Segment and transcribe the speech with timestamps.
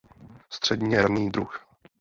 [0.49, 1.65] Středně raný druh.